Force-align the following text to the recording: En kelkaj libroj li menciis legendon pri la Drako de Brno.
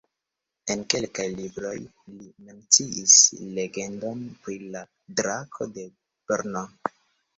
En 0.75 0.79
kelkaj 0.93 1.25
libroj 1.39 1.73
li 2.13 2.29
menciis 2.47 3.17
legendon 3.59 4.25
pri 4.47 4.57
la 4.65 4.83
Drako 5.21 5.69
de 5.77 5.89
Brno. 6.33 6.65